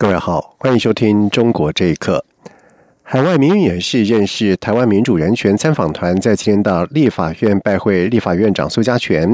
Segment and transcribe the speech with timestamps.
[0.00, 2.24] 各位好，欢迎收听《中国这一刻》。
[3.02, 9.28] 海外民运人士认识台湾民主人权参访团在今天到立法院拜会立法院长苏家全。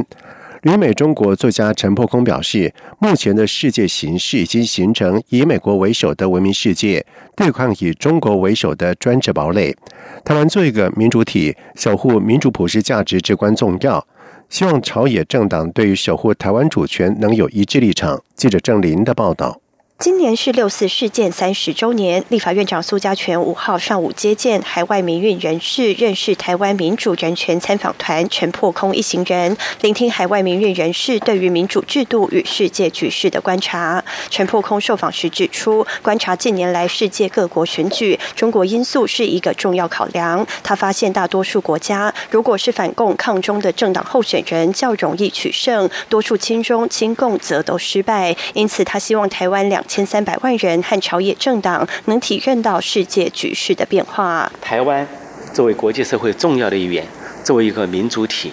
[0.62, 7.04] 旅美中国作家陈破空表示，目前的世界形势已经形成以美国为首的文明世界
[7.36, 9.76] 对抗以中国为首的专制堡垒。
[10.24, 14.02] 台湾做一个民主体，守护民主普世价值至关重要。
[14.48, 18.18] 希望朝野政党对于守护台湾主权能有一致立场。
[18.34, 19.60] 记者郑林的报道。
[20.04, 34.04] 今年是六四事件三十周年，立法院长苏家全五号上午接见海外民运人士，认识台湾民主人权参访团陈破空一行人，聆听海外民运人士对于民主制度与世界局势的观察。
[34.28, 40.46] 陈破空受访时指出，观察近年来世界各国选举，中国因素是一个重要考量。
[40.62, 48.36] 他发现大多数国家，如果是反共抗中的政党候选人较容易取胜，多数亲中亲共则都失败。
[48.52, 49.82] 因此，他希望台湾两。
[49.94, 54.50] 千三百万人和朝野政党能体认到世界局势的变化。
[54.60, 55.06] 台湾
[55.52, 57.06] 作为国际社会重要的一员，
[57.44, 58.52] 作为一个民主体，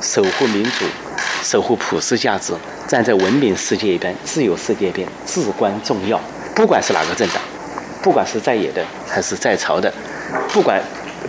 [0.00, 0.84] 守护民主、
[1.44, 2.52] 守护普世价值，
[2.88, 6.20] 站在文明世界一边、自由世界一边至关重要。
[6.52, 7.40] 不管是哪个政党，
[8.02, 9.94] 不管是在野的还是在朝的，
[10.48, 10.82] 不管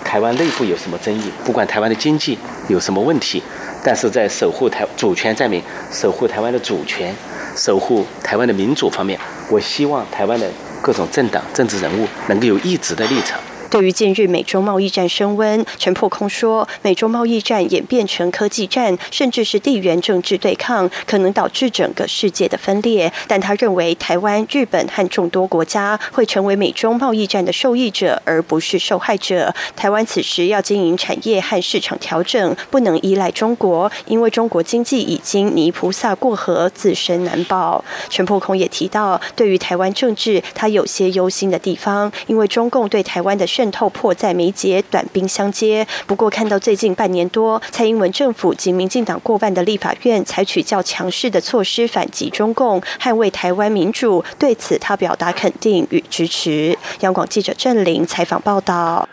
[0.04, 2.36] 台湾内部有什么争议，不管台湾的经济
[2.70, 3.44] 有什么问题，
[3.84, 7.14] 但是在守护台主权在民、守护台湾的主权、
[7.56, 9.20] 守护台湾的民主方面。
[9.54, 10.50] 我希望台湾的
[10.82, 13.40] 各种政党、政治人物能够有一直的立场。
[13.74, 23.12] 对于近日美中贸易战升温，陈破空说，美中贸易战演变成科技战，甚至是地缘政治对抗，可能导致整个世界的分裂。
[23.28, 29.52] 但他认为，台湾、日本和众多国家会成为美中贸易战的受益者，而不是受害者。
[29.76, 37.84] 台湾此时要经营产业和市场调整，不能依赖中国，因为中国经济已经泥菩萨过河，自身难保。
[38.12, 43.63] 陈破空也提到，对于台湾政治，他有些忧心的地方，因为中共对台湾的渗。
[43.64, 45.88] 渗透迫在眉睫，短兵相接。
[46.06, 56.78] 不过，看到最近半年多，蔡英文政府及民进党过半的立法院采取较强势的措施反击中共，捍卫台湾民主，对此他表达肯定与支持。
[57.00, 59.08] 央广记者郑玲采访报道。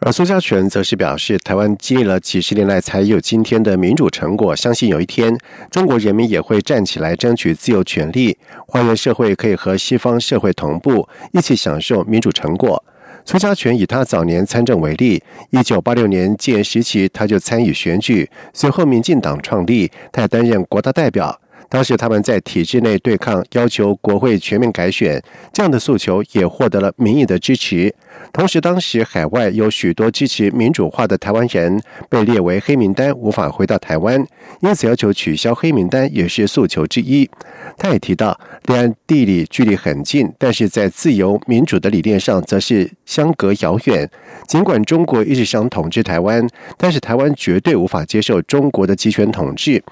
[0.00, 5.34] 而苏家全则是表示，台湾经历了几十年来才有今天的民主成果，相信有一天
[5.70, 12.84] 中国人民也会站起来争取自由权利，欢迎社会可以和西方社会同步，一起享受民主成果。
[13.26, 21.40] 苏家全以他早年参政为例，一九八六年建时期他就参与选举，随后民进党创立，他也担任国大代表。
[21.74, 25.20] 当时他们在体制内对抗，要求国会全面改选，
[25.52, 27.92] 这样的诉求也获得了民意的支持。
[28.32, 34.24] 同时，当时海外有许多支持民主化的台湾人被列为黑名单，无法回到台湾，
[34.60, 37.28] 因此要求取消黑名单也是诉求之一。
[37.76, 44.08] 他也提到，两岸地理距离很近，但是在自由民主的理念上则是相隔遥远。
[44.46, 46.48] 尽管中国一直想统治台湾，
[46.78, 49.82] 但是台湾绝对无法接受中国的集权统治。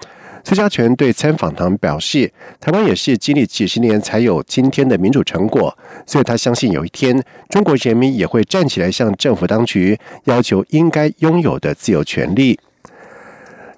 [0.45, 12.59] 苏家全对参访团表示，台湾也是经历几十年才有今天的民主成果，所以他相信有一天中国人民也会站起来向政府当局要求应该拥有的自由权利。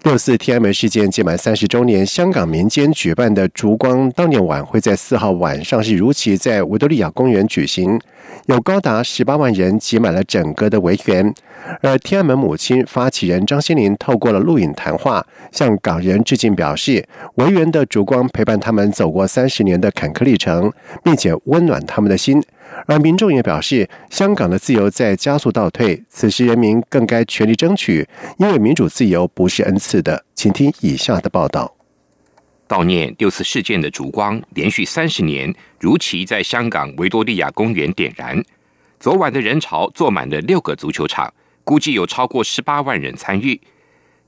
[0.04, 7.98] 六四天安门事件届满三十周年，香港民间举办的烛光悼念晚会在四号晚上是如期在维多利亚公园举行。
[8.46, 11.34] 有高达十八万人挤满了整个的维园，
[11.80, 22.42] 而天安门母亲发起人张心林透过了录影谈话，向港人致敬，表示维园的烛光陪伴他们走过三十年的坎坷历程，并且温暖他们的心。
[22.86, 28.06] 而民众也表示，香港的自由在加速倒退，此时人民更该全力争取，
[28.38, 30.24] 因为民主自由不是恩赐的。
[30.34, 31.74] 请听以下的报道。
[32.66, 38.42] 悼念六次事件的烛光，连续三十年如期在香港维多利亚公园点燃。
[38.98, 41.32] 昨晚的人潮坐满了六个足球场，
[41.64, 43.60] 估计有超过十八万人参与。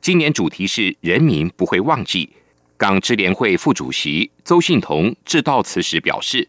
[0.01, 2.33] 今年主题是“人民不会忘记”。
[2.77, 6.49] 港支联会副主席邹信同致悼词时表示，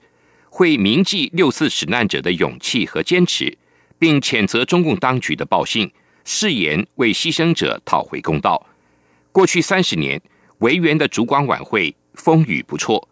[0.50, 3.58] 会铭记六四死难者的勇气和坚持，
[4.00, 5.92] 并谴责中共当局的暴信，
[6.26, 8.66] 誓言为牺牲者讨回公道。
[9.32, 10.22] 过去三十年。
[10.62, 13.08] 维园的烛光晚会风雨不辍，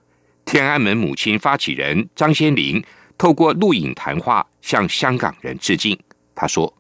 [0.46, 2.84] 天安门母亲发起人张先林
[3.20, 5.96] 透过录影谈话向香港人致敬。
[6.34, 6.76] 他说：“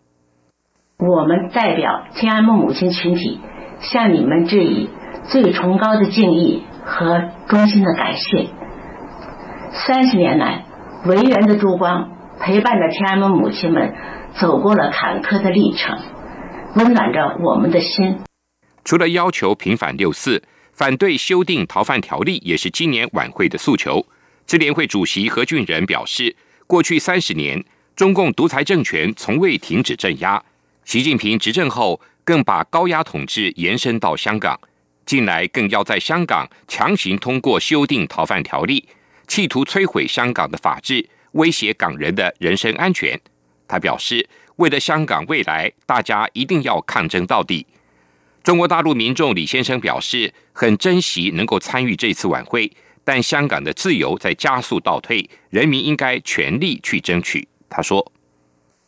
[0.97, 3.42] 我们代表天安门母亲群体，
[3.81, 4.89] 向你们致以
[5.25, 8.47] 最崇高的敬意和衷心的感谢。
[9.74, 10.65] 三十年来，
[11.06, 13.94] 维园的烛光陪伴着天安门母亲们
[14.36, 16.00] 走过了坎坷的历程，
[16.75, 18.19] 温暖着我们的心。”
[18.86, 20.41] 除了要求平反六四，
[20.71, 24.06] 反对修订逃犯条例，也是今年晚会的诉求。
[24.48, 26.38] 支联会主席何俊仁表示，
[26.68, 27.62] 过去三十年，
[27.98, 30.41] 中共独裁政权从未停止镇压。
[30.86, 34.58] 习近平执政后，更把高压统治延伸到香港，
[35.04, 38.88] 近来更要在香港强行通过修订逃犯条例，
[39.28, 43.20] 企图摧毁香港的法治，威胁港人的人身安全。
[43.68, 47.66] 他表示，为了香港未来，大家一定要抗争到底。
[48.44, 52.72] 中国大陆民众李先生表示，很珍惜能够参与这次晚会，
[53.04, 57.48] 但香港的自由在加速倒退，人民应该全力去争取。
[57.68, 58.06] 他说：“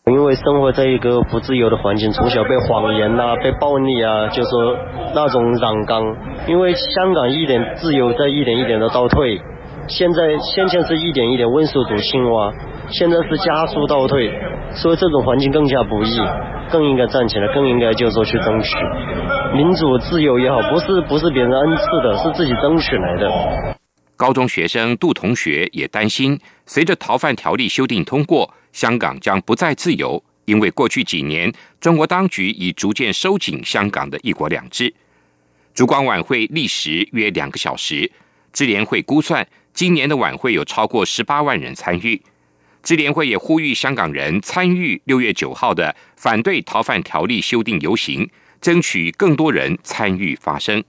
[0.10, 4.76] 因为生活在一个不自由的环境，从小被谎言呐、 被暴力啊，就说
[5.14, 6.02] 那种染缸。
[6.48, 9.38] 因为香港一点自由在一点一点的倒退，
[9.88, 12.54] 现在先前是一点一点温水煮青蛙，
[12.90, 14.32] 现在是加速倒退，
[14.72, 16.22] 所以这种环境更加不易，
[16.72, 18.78] 更应该站起来，更应该就是说去争取。”
[19.54, 23.30] 民主自由也好，不是不是别人恩赐的，是自己争取来的。
[24.16, 31.52] 高中学生杜同学也担心，随着逃犯条例修订通过，香港将不再自由，因为过去几年
[31.82, 34.94] 中国当局已逐渐收紧香港的一国两制。
[35.74, 38.12] 烛光晚会历时约两个小时，
[38.54, 42.22] 智联会估算，今年的晚会有超过十八万人参与。
[42.84, 48.30] 智联会也呼吁香港人参与六月九号的反对逃犯条例修订游行。
[48.62, 50.84] 争取更多人参与发声。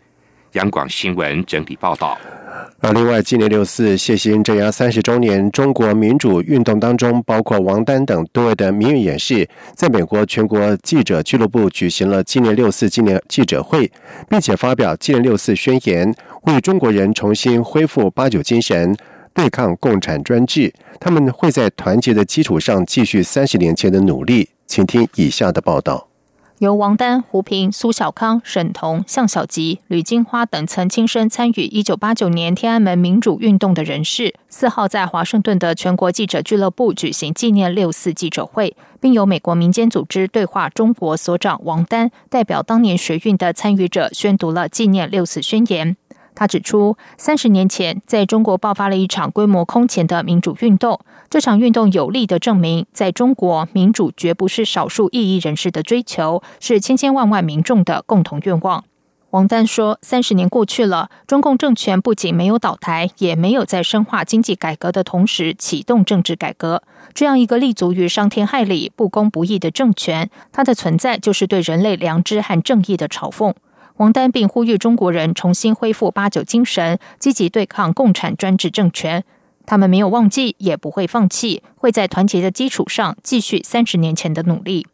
[0.53, 2.19] 央广新闻整理报道。
[2.81, 13.91] 而另外，今年六四谢欣镇压三十周年，中国民主运动当中，包括王丹等多位的民运演示，在美国全国记者俱乐部举行了纪念六四纪念记者会，
[14.29, 18.97] 并且发表纪念六四宣言，为中国人重新恢复八九精神，
[19.35, 20.73] 对抗共产专制。
[21.01, 24.49] 他们会在团结的基础上继续三十年前的努力。
[24.67, 26.08] 请听以下的报道。
[26.59, 45.97] 由王丹、胡平、苏小康、沈彤、向小吉、吕金花等曾亲身参与一九八九年天安门民主运动的人士，四号在华盛顿的全国记者俱乐部举行纪念六四记者会，并由美国民间组织对话中国所长王丹代表当年学运的参与者宣读了纪念六四宣言。
[46.39, 51.01] 他指出，三十年前，在中国爆发了一场规模空前的民主运动。
[51.29, 58.85] 这场运动有力的证明，在中国，民主绝不是少数异议人士的追求，是千千万万民众的共同愿望。
[59.31, 66.85] 王丹说：“三十年过去了，中共政权不仅没有倒台，也没有在深化经济改革的同时启动政治改革。
[67.13, 73.53] 这样一个立足于伤天害理、不公不义的政权，它的存在就是对人类良知和正义的嘲讽。”
[73.99, 79.25] 王丹并呼吁中国人重新恢复八九精神，积极对抗共产专制政权。
[79.67, 84.87] 他们没有忘记，也不会放弃，会在团结的基础上继续三十年前的努力。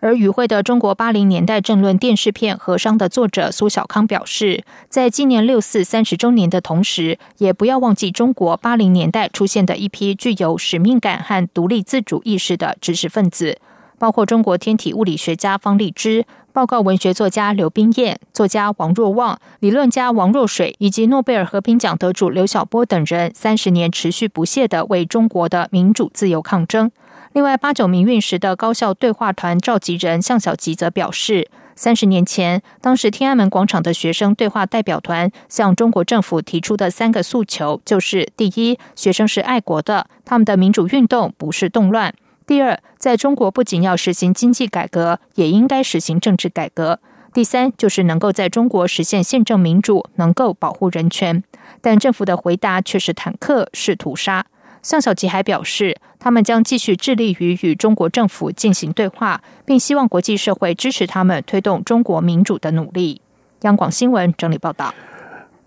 [0.00, 13.58] 而与会的中国八零年代政论电视片《和商》的作者苏小康表示，在纪念六四三十周年的同时，也不要忘记中国八零年代出现的一批具有使命感和独立自主意识的知识分子。
[14.00, 26.90] 包括中国天体物理学家方励之、报告文学作家刘冰燕、作家王若望、理论家王若水以及诺贝尔和平奖得主刘晓波等人，三十年持续不懈的为中国的民主自由抗争。
[27.32, 42.12] 另外，八九民运时的高校对话团召集人向小吉则表示，三十年前，当时天安门广场的学生对话代表团向中国政府提出的三个诉求，就是：第一，学生是爱国的，他们的民主运动不是动乱。
[42.48, 46.98] 第二，在中国不仅要实行经济改革，也应该实行政治改革。
[47.34, 51.44] 第三，就是能够在中国实现宪政民主，能够保护人权。
[51.82, 54.46] 但政府的回答却是坦克，是屠杀。
[54.82, 63.20] 向小吉还表示，他们将继续致力于与中国政府进行对话，并希望国际社会支持他们推动中国民主的努力。
[63.60, 64.94] 央广新闻整理报道。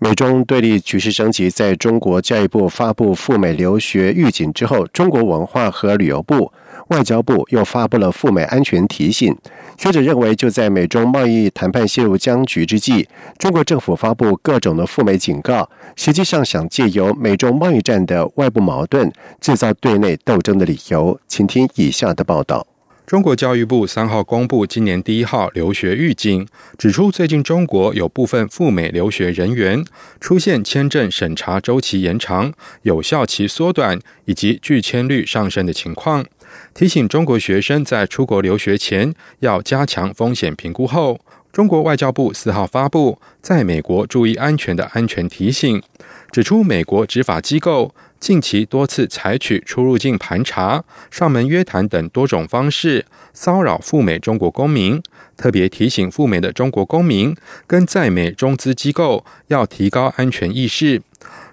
[0.02, 6.50] 美中对立局势升级，在中国教育部发布赴美留学预警之后，中国文化和旅游部。
[6.88, 9.32] 外交部又发布了赴美安全提醒。
[9.78, 19.08] 学者认为，就在美中贸易谈判陷入僵局之际，中国政府发布各种的赴美警告，实际上想借由美中贸易战的外部矛盾，
[19.40, 21.16] 制造对内斗争的理由。
[21.28, 22.66] 请听以下的报道。
[23.06, 26.46] 中国教育部三号公布今年第一号留学预警，
[26.78, 29.84] 指出最近中国有部分赴美留学人员
[30.20, 36.24] 出现签证审查周期延长、有效期缩短以及拒签率上升的情况，
[36.72, 41.20] 提醒中国学生在出国留学前要加强风险评估后。
[41.52, 45.82] 中国外交部四号发布在美国注意安全的安全提醒，
[46.30, 55.02] 指出美国执法机构近期多次采取出入境盘查、上门约谈等多种方式骚扰赴美中国公民，
[55.36, 57.34] 特别提醒赴美的中国公民
[57.66, 61.02] 跟在美中资机构要提高安全意识。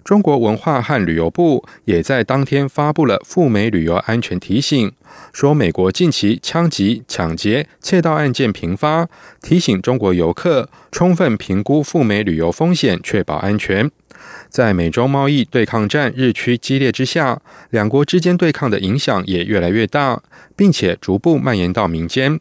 [0.04, 4.92] 中国文化和旅游部也在当天发布了赴美旅游安全提醒，
[5.34, 9.08] 说美国近期枪击、抢劫、窃盗案件频发，
[9.42, 13.90] 提醒中国游客充分评估赴美旅游风险，确保安全。
[14.50, 20.22] 在美中贸易对抗战日趋激烈之下，两国之间对抗的影响也越来越大，
[20.56, 22.40] 并且逐步蔓延到民间。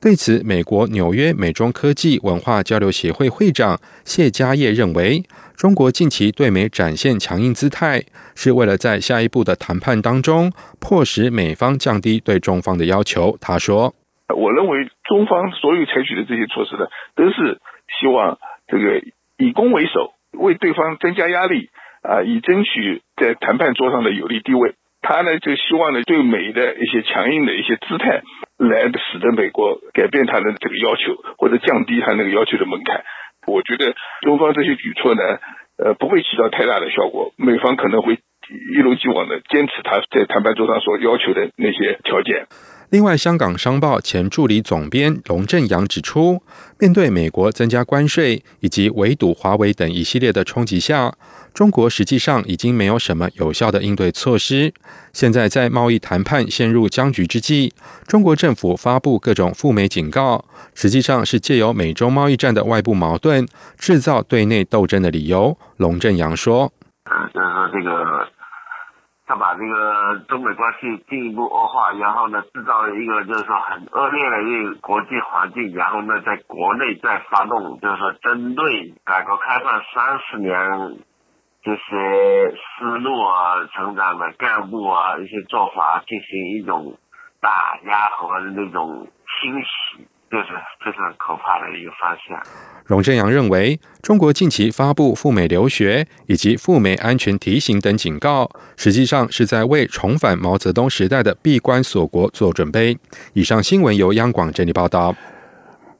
[0.00, 5.22] 对此，美国纽约美中科技文化交流协会会长谢家业认为。
[5.56, 8.02] 中国近期对美展现强硬姿态，
[8.34, 13.38] 是为了在下一步的谈判当中迫使美方降低对中方的要求。
[13.40, 13.94] 他说
[14.34, 17.60] ：“我认为中方所有采取的这些措施呢，都是
[18.00, 18.98] 希望这个
[19.38, 21.70] 以攻为守，为对方增加压力
[22.02, 24.74] 啊，以争取在谈判桌上的有利地位。
[25.00, 28.22] 他呢，就希望呢，对美的一些强硬的一些姿态，
[28.56, 33.04] 来使得美国改变他的这个要求，或者降低他那个要求的门槛。”
[33.46, 35.20] 我觉得中方这些举措呢，
[35.76, 37.34] 呃，不会起到太大的效果。
[37.36, 42.46] 美方可能会一如既往的坚持他在谈判桌上所要求的那些条件。
[42.94, 46.40] 另外，香港商报前助理总编龙正阳指出，
[46.78, 51.12] 面对美国增加关税以及围堵华为等一系列的冲击下。
[51.52, 54.72] 中国实际上已经没有什么有效的应对措施。
[55.12, 57.72] 现在在贸易谈判陷入僵局之际，
[58.06, 60.44] 中国政府发布各种赴美警告，
[60.76, 63.44] 实际上是借由美中贸易战的外部矛盾，
[63.76, 65.58] 制造对内斗争的理由。
[65.78, 66.72] 龙正阳说
[67.34, 68.28] ：“就是说这个，
[69.26, 80.98] 他把这个中美关系进一步恶化，然后呢，制造了一个就是说很恶劣的一个国际环境，然后呢，在国内再发动，就是说针对改革开放三十年。”
[81.64, 86.98] 这些思路啊，成长的干部啊，一些做法进行一种
[87.40, 89.08] 打压和那种
[89.40, 90.48] 清洗，这是
[90.84, 92.36] 非常可怕的一个方向。
[92.84, 102.98] 荣正阳认为，中国近期发布赴美留学以及赴美安全提醒等警告，实际上是在为重返毛泽东时代的闭关锁国做准备。
[103.34, 105.14] 以上新闻由央广整理报道。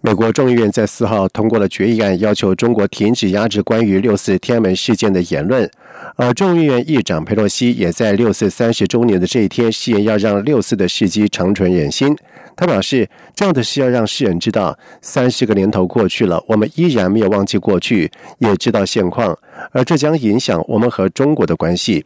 [0.01, 5.71] 美国众议院在四号通过了决议案，要求中国停止压制关于六四天安门事件的言论。
[6.17, 12.17] 而众议院议长佩洛西也在六四三十周年的这一天誓言要让六四的事迹长存人心。
[12.55, 19.37] 他表示，重要的是要让世人知道，三十个年头过去了，我们依然没有忘记过去，也知道现况，
[19.73, 22.05] 而这将影响我们和中国的关系。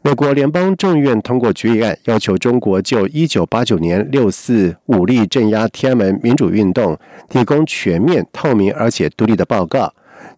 [0.00, 9.92] 美国联邦众议院通过决议案，要求中国就一九八九年六四武力镇压天安门民主运动提供全面、透明而且独立的报告。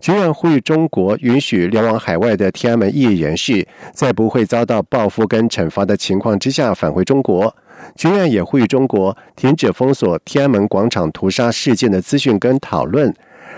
[0.04, 7.56] 决议案呼吁中国允许流亡海外的天安门异议人士，在不会遭到报复跟惩罚的情况之下返回中国。
[7.96, 13.10] 决议案也呼吁中国停止封锁天安门广场屠杀事件的资讯跟讨论。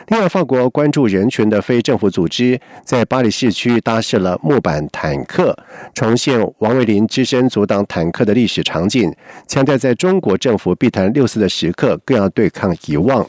[0.06, 5.52] 另外，法国关注人权的非政府组织在巴黎市区搭设了木板坦克，
[5.94, 9.12] 重现王卫林只身阻挡坦克的历史场景，
[9.48, 13.28] 强调在中国政府避谈六四的时刻，更要对抗遗忘。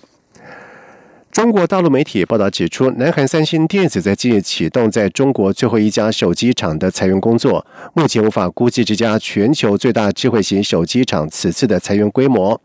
[1.31, 12.59] 中国大陆媒体报道指出，南韩三星电子在近日启动在中国最后一家手机厂的裁员工作，目前无法估计这家全球最大智慧型手机厂此次的裁员规模。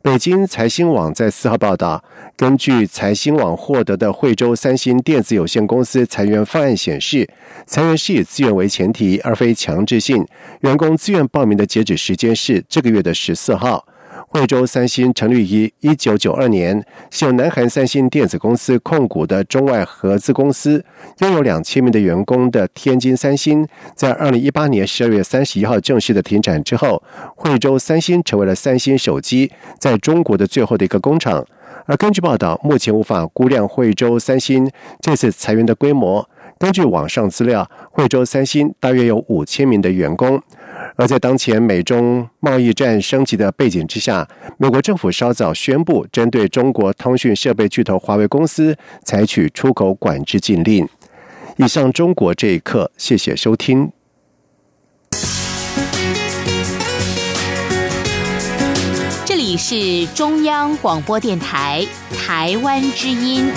[0.00, 2.02] 北京财新网在四号报道，
[2.36, 7.28] 根据财新网获得的惠州三星电子有限公司裁员方案显示，
[7.66, 10.26] 裁员是以自愿为前提，而非强制性。
[10.60, 13.86] 员工自愿报名的截止时间是这个月的十四号。
[14.34, 20.84] 惠州三星成立于一九九二年，是由南韩三星电子公司控股的中外合资公司，
[21.20, 23.64] 拥有两千名的员工的天津三星，
[23.94, 27.00] 在二零一八年十二月三十一号正式的停产之后，
[27.36, 31.46] 惠州三星成为了三星手机在中国的最后的一个工厂。
[31.86, 34.68] 而根据报道，目前无法估量惠州三星
[35.00, 36.28] 这次裁员的规模。
[36.58, 40.42] 根据网上资料，惠州三星大约有五千名的员工。
[40.96, 50.88] 而在当前美中贸易战升级的背景之下，美国政府稍早宣布针对中国通讯设备巨头华为公司采取出口管制禁令。
[51.56, 53.90] 以上中国这一刻，谢谢收听。
[59.24, 61.84] 这里是中央广播电台
[62.16, 63.50] 台湾之音。